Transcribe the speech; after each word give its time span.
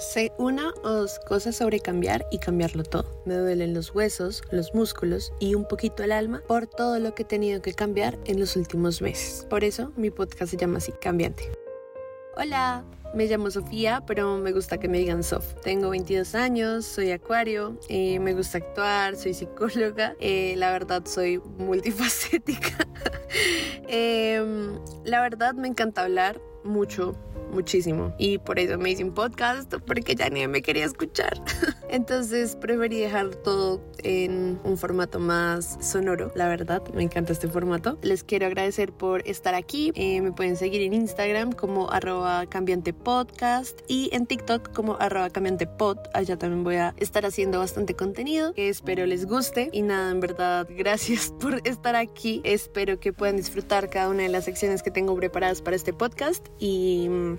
Sé 0.00 0.32
una 0.38 0.72
o 0.82 0.88
dos 0.88 1.18
cosas 1.28 1.56
sobre 1.56 1.78
cambiar 1.78 2.24
y 2.30 2.38
cambiarlo 2.38 2.84
todo. 2.84 3.22
Me 3.26 3.34
duelen 3.34 3.74
los 3.74 3.94
huesos, 3.94 4.42
los 4.50 4.74
músculos 4.74 5.30
y 5.40 5.54
un 5.54 5.68
poquito 5.68 6.02
el 6.02 6.10
alma 6.10 6.42
por 6.48 6.66
todo 6.66 6.98
lo 6.98 7.14
que 7.14 7.22
he 7.22 7.26
tenido 7.26 7.60
que 7.60 7.74
cambiar 7.74 8.18
en 8.24 8.40
los 8.40 8.56
últimos 8.56 9.02
meses. 9.02 9.46
Por 9.50 9.62
eso 9.62 9.92
mi 9.98 10.10
podcast 10.10 10.52
se 10.52 10.56
llama 10.56 10.78
así, 10.78 10.92
Cambiante. 10.92 11.52
Hola, 12.34 12.82
me 13.12 13.26
llamo 13.26 13.50
Sofía, 13.50 14.02
pero 14.06 14.38
me 14.38 14.52
gusta 14.52 14.78
que 14.78 14.88
me 14.88 14.96
digan 14.96 15.22
Sof. 15.22 15.44
Tengo 15.62 15.90
22 15.90 16.34
años, 16.34 16.86
soy 16.86 17.10
acuario, 17.10 17.78
eh, 17.90 18.18
me 18.20 18.32
gusta 18.32 18.56
actuar, 18.56 19.16
soy 19.16 19.34
psicóloga, 19.34 20.16
eh, 20.18 20.54
la 20.56 20.72
verdad 20.72 21.02
soy 21.04 21.42
multifacética. 21.58 22.88
Em, 23.92 24.78
la 25.04 25.20
verdad 25.20 25.54
me 25.54 25.66
encanta 25.66 26.02
hablar 26.04 26.40
mucho, 26.64 27.14
muchísimo. 27.52 28.14
Y 28.18 28.38
por 28.38 28.58
eso 28.58 28.78
me 28.78 28.90
hice 28.90 29.04
un 29.04 29.14
podcast, 29.14 29.74
porque 29.86 30.14
ya 30.14 30.28
ni 30.28 30.46
me 30.46 30.62
quería 30.62 30.84
escuchar. 30.84 31.42
Entonces 31.90 32.56
preferí 32.56 33.00
dejar 33.00 33.34
todo 33.34 33.82
en 34.02 34.58
un 34.64 34.78
formato 34.78 35.18
más 35.18 35.76
sonoro, 35.80 36.32
la 36.34 36.48
verdad, 36.48 36.82
me 36.94 37.02
encanta 37.02 37.32
este 37.32 37.48
formato. 37.48 37.98
Les 38.02 38.24
quiero 38.24 38.46
agradecer 38.46 38.92
por 38.92 39.26
estar 39.28 39.54
aquí. 39.54 39.92
Eh, 39.94 40.20
me 40.20 40.32
pueden 40.32 40.56
seguir 40.56 40.82
en 40.82 40.94
Instagram 40.94 41.52
como 41.52 41.90
arroba 41.90 42.46
cambiante 42.46 42.94
y 43.88 44.10
en 44.12 44.26
TikTok 44.26 44.72
como 44.72 44.96
arroba 44.98 45.30
cambiante. 45.30 45.68
Allá 46.14 46.36
también 46.36 46.64
voy 46.64 46.76
a 46.76 46.94
estar 46.98 47.26
haciendo 47.26 47.58
bastante 47.58 47.94
contenido 47.94 48.52
espero 48.56 49.06
les 49.06 49.26
guste. 49.26 49.68
Y 49.72 49.82
nada, 49.82 50.10
en 50.10 50.20
verdad, 50.20 50.66
gracias 50.76 51.34
por 51.40 51.60
estar 51.66 51.96
aquí. 51.96 52.40
Espero 52.44 53.00
que 53.00 53.12
puedan 53.12 53.36
disfrutar 53.36 53.90
cada 53.90 54.08
una 54.08 54.22
de 54.22 54.28
las 54.28 54.44
secciones 54.44 54.82
que 54.82 54.90
tengo 54.90 55.14
preparadas 55.16 55.62
para 55.62 55.76
este 55.76 55.92
podcast 55.92 56.46
y 56.58 57.08
mm, 57.08 57.38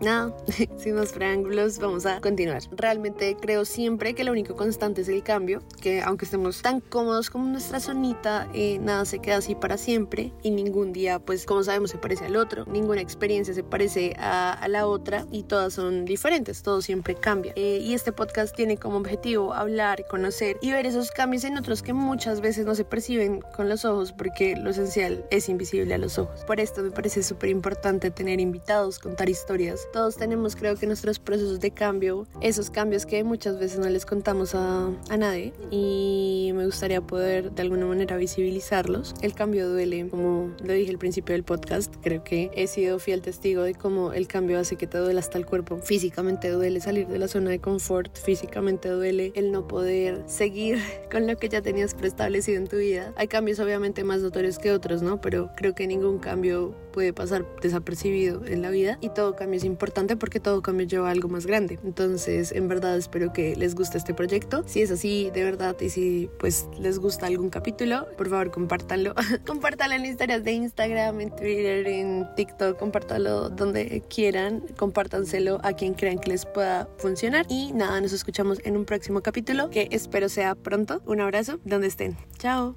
nada, 0.00 0.34
sin 0.78 0.94
más 0.94 1.12
preámbulos, 1.12 1.78
vamos 1.78 2.06
a 2.06 2.20
continuar. 2.20 2.62
Realmente 2.72 3.36
creo 3.40 3.64
siempre 3.64 4.14
que 4.14 4.24
lo 4.24 4.32
único 4.32 4.56
constante 4.56 5.02
es 5.02 5.08
el 5.08 5.22
cambio, 5.22 5.62
que 5.80 6.02
aunque 6.02 6.24
estemos 6.24 6.62
tan 6.62 6.80
cómodos 6.80 7.30
como 7.30 7.44
nuestra 7.46 7.80
zonita, 7.80 8.48
eh, 8.54 8.78
nada 8.80 9.04
se 9.04 9.20
queda 9.20 9.36
así 9.36 9.54
para 9.54 9.76
siempre 9.78 10.32
y 10.42 10.50
ningún 10.50 10.92
día, 10.92 11.18
pues 11.18 11.46
como 11.46 11.62
sabemos, 11.62 11.90
se 11.90 11.98
parece 11.98 12.26
al 12.26 12.36
otro, 12.36 12.64
ninguna 12.66 13.00
experiencia 13.00 13.54
se 13.54 13.62
parece 13.62 14.14
a, 14.18 14.66
la 14.68 14.86
otra 14.86 15.26
y 15.30 15.42
todas 15.42 15.74
son 15.74 16.04
diferentes, 16.04 16.62
todo 16.62 16.82
siempre 16.82 17.14
cambia. 17.14 17.52
Eh, 17.56 17.80
y 17.82 17.94
este 17.94 18.12
podcast 18.12 18.54
tiene 18.54 18.76
como 18.76 18.96
objetivo 18.96 19.52
hablar, 19.54 20.06
conocer 20.08 20.56
y 20.62 20.70
ver 20.70 20.86
esos 20.86 21.10
cambios 21.10 21.44
en 21.44 21.58
otros 21.58 21.82
que 21.82 21.92
muchas 21.92 22.40
veces 22.40 22.64
no 22.64 22.74
se 22.74 22.84
perciben 22.84 23.40
con 23.54 23.68
los 23.68 23.84
ojos 23.84 24.12
porque 24.12 24.56
lo 24.56 24.70
esencial 24.70 25.24
es 25.30 25.48
invisible 25.48 25.94
a 25.94 25.98
los 25.98 26.18
ojos. 26.18 26.44
Por 26.44 26.60
esto 26.60 26.82
me 26.82 26.90
parece 26.90 27.22
súper 27.22 27.50
importante 27.50 28.10
tener 28.10 28.40
invitados, 28.40 28.98
contar 28.98 29.28
historias 29.28 29.86
todos 29.92 30.16
tenemos 30.16 30.56
creo 30.56 30.76
que 30.76 30.86
nuestros 30.86 31.18
procesos 31.18 31.60
de 31.60 31.70
cambio, 31.70 32.26
esos 32.40 32.70
cambios 32.70 33.06
que 33.06 33.22
muchas 33.24 33.58
veces 33.58 33.78
no 33.78 33.88
les 33.88 34.06
contamos 34.06 34.54
a, 34.54 34.90
a 35.10 35.16
nadie 35.16 35.52
y 35.70 36.50
me 36.54 36.64
gustaría 36.66 37.00
poder 37.00 37.52
de 37.52 37.62
alguna 37.62 37.86
manera 37.86 38.16
visibilizarlos. 38.16 39.14
El 39.22 39.34
cambio 39.34 39.68
duele, 39.68 40.08
como 40.08 40.50
lo 40.64 40.72
dije 40.72 40.90
al 40.90 40.98
principio 40.98 41.34
del 41.34 41.44
podcast, 41.44 41.94
creo 42.02 42.24
que 42.24 42.50
he 42.54 42.66
sido 42.66 42.98
fiel 42.98 43.22
testigo 43.22 43.62
de 43.62 43.74
cómo 43.74 44.12
el 44.12 44.26
cambio 44.26 44.58
hace 44.58 44.76
que 44.76 44.86
te 44.86 44.98
duele 44.98 45.20
hasta 45.20 45.38
el 45.38 45.46
cuerpo. 45.46 45.78
Físicamente 45.78 46.50
duele 46.50 46.80
salir 46.80 47.06
de 47.06 47.18
la 47.18 47.28
zona 47.28 47.50
de 47.50 47.60
confort, 47.60 48.16
físicamente 48.16 48.88
duele 48.88 49.32
el 49.34 49.52
no 49.52 49.68
poder 49.68 50.22
seguir 50.26 50.78
con 51.10 51.26
lo 51.26 51.36
que 51.36 51.48
ya 51.48 51.62
tenías 51.62 51.94
preestablecido 51.94 52.58
en 52.58 52.66
tu 52.66 52.76
vida. 52.78 53.12
Hay 53.16 53.28
cambios 53.28 53.58
obviamente 53.60 54.04
más 54.04 54.22
notorios 54.22 54.58
que 54.58 54.72
otros, 54.72 55.02
¿no? 55.02 55.20
Pero 55.20 55.50
creo 55.56 55.74
que 55.74 55.86
ningún 55.86 56.18
cambio 56.18 56.74
puede 56.92 57.12
pasar 57.12 57.44
desapercibido 57.60 58.44
en 58.46 58.62
la 58.62 58.70
vida 58.70 58.98
y 59.00 59.08
todo 59.10 59.36
cambio 59.36 59.58
es 59.58 59.64
importante 59.72 60.16
porque 60.16 60.40
todo 60.40 60.62
cambio 60.62 60.86
lleva 60.86 61.08
a 61.08 61.10
algo 61.10 61.28
más 61.28 61.46
grande. 61.46 61.78
Entonces, 61.84 62.52
en 62.52 62.68
verdad 62.68 62.96
espero 62.96 63.32
que 63.32 63.56
les 63.56 63.74
guste 63.74 63.98
este 63.98 64.14
proyecto. 64.14 64.62
Si 64.66 64.82
es 64.82 64.90
así, 64.90 65.30
de 65.32 65.44
verdad, 65.44 65.76
y 65.80 65.88
si 65.88 66.30
pues 66.38 66.68
les 66.78 66.98
gusta 66.98 67.26
algún 67.26 67.50
capítulo, 67.50 68.06
por 68.16 68.28
favor 68.28 68.50
compártanlo. 68.50 69.14
compártanlo 69.46 69.96
en 69.96 70.06
historias 70.06 70.44
de 70.44 70.52
Instagram, 70.52 71.20
en 71.20 71.30
Twitter, 71.30 71.86
en 71.86 72.26
TikTok, 72.36 72.78
compártanlo 72.78 73.50
donde 73.50 74.02
quieran, 74.08 74.62
compártanselo 74.76 75.58
a 75.62 75.72
quien 75.72 75.94
crean 75.94 76.18
que 76.18 76.30
les 76.30 76.46
pueda 76.46 76.88
funcionar. 76.98 77.46
Y 77.48 77.72
nada, 77.72 78.00
nos 78.00 78.12
escuchamos 78.12 78.58
en 78.64 78.76
un 78.76 78.84
próximo 78.84 79.22
capítulo 79.22 79.70
que 79.70 79.88
espero 79.90 80.28
sea 80.28 80.54
pronto. 80.54 81.02
Un 81.06 81.20
abrazo 81.20 81.58
donde 81.64 81.88
estén. 81.88 82.16
Chao. 82.38 82.76